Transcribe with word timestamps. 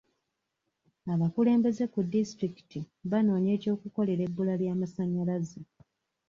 Abakulembeze 1.13 1.83
ku 1.93 1.99
disitulikiti 2.11 2.79
banoonya 3.11 3.49
eky'okukolera 3.57 4.21
ebbula 4.27 4.53
ly'amasannyalaze. 4.61 5.59